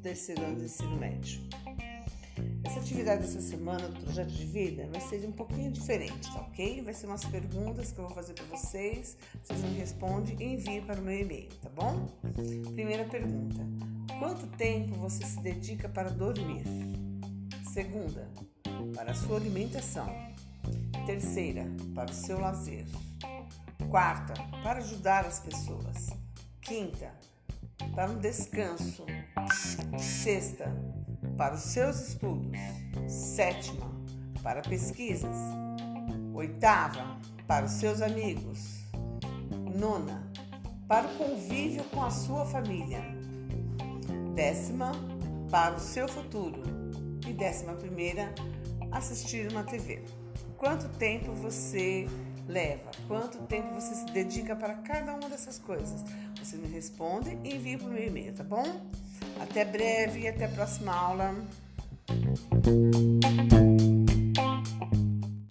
terceiro 0.00 0.42
ano 0.42 0.56
do 0.56 0.64
ensino 0.64 0.96
médio. 0.96 1.40
Essa 2.64 2.80
atividade 2.80 3.22
dessa 3.22 3.40
semana 3.40 3.88
do 3.88 4.00
projeto 4.00 4.30
de 4.30 4.46
vida 4.46 4.88
vai 4.90 5.00
ser 5.00 5.26
um 5.26 5.32
pouquinho 5.32 5.70
diferente, 5.70 6.32
tá 6.32 6.40
ok? 6.40 6.82
Vai 6.82 6.94
ser 6.94 7.06
umas 7.06 7.24
perguntas 7.24 7.92
que 7.92 7.98
eu 7.98 8.06
vou 8.06 8.14
fazer 8.14 8.32
para 8.34 8.44
vocês, 8.46 9.16
vocês 9.42 9.60
me 9.62 9.78
respondem 9.78 10.36
e 10.40 10.54
enviem 10.54 10.82
para 10.82 11.00
o 11.00 11.02
meu 11.02 11.18
e-mail, 11.18 11.48
tá 11.62 11.68
bom? 11.70 12.08
Primeira 12.74 13.04
pergunta: 13.04 13.60
Quanto 14.18 14.46
tempo 14.56 14.94
você 14.96 15.24
se 15.24 15.40
dedica 15.40 15.88
para 15.88 16.10
dormir? 16.10 16.64
Segunda, 17.72 18.28
para 18.94 19.12
a 19.12 19.14
sua 19.14 19.36
alimentação. 19.36 20.08
Terceira, 21.06 21.66
para 21.94 22.10
o 22.10 22.14
seu 22.14 22.38
lazer. 22.40 22.84
Quarta, 23.90 24.34
para 24.62 24.78
ajudar 24.80 25.24
as 25.24 25.40
pessoas. 25.40 26.10
Quinta, 26.60 27.12
para 28.00 28.12
um 28.12 28.18
descanso. 28.18 29.04
Sexta, 29.98 30.74
para 31.36 31.54
os 31.54 31.60
seus 31.60 32.00
estudos. 32.00 32.50
Sétima, 33.06 33.94
para 34.42 34.62
pesquisas. 34.62 35.36
Oitava, 36.32 37.18
para 37.46 37.66
os 37.66 37.72
seus 37.72 38.00
amigos. 38.00 38.86
Nona, 39.78 40.26
para 40.88 41.08
o 41.08 41.14
convívio 41.18 41.84
com 41.90 42.02
a 42.02 42.10
sua 42.10 42.46
família. 42.46 43.02
Décima, 44.34 44.92
para 45.50 45.74
o 45.74 45.78
seu 45.78 46.08
futuro. 46.08 46.62
E 47.28 47.34
décima 47.34 47.74
primeira, 47.74 48.34
assistir 48.90 49.46
uma 49.52 49.62
TV. 49.62 50.02
Quanto 50.56 50.88
tempo 50.96 51.34
você 51.34 52.06
leva? 52.48 52.90
Quanto 53.06 53.38
tempo 53.42 53.74
você 53.74 53.94
se 53.94 54.06
dedica 54.06 54.56
para 54.56 54.76
cada 54.76 55.14
uma 55.16 55.28
dessas 55.28 55.58
coisas? 55.58 56.02
Você 56.42 56.56
me 56.56 56.68
responde 56.68 57.38
e 57.44 57.54
envia 57.54 57.78
para 57.78 57.86
o 57.86 57.90
meu 57.90 58.06
e-mail, 58.06 58.32
tá 58.32 58.42
bom? 58.42 58.64
Até 59.38 59.64
breve 59.64 60.20
e 60.20 60.28
até 60.28 60.46
a 60.46 60.48
próxima 60.48 60.92
aula. 60.92 61.34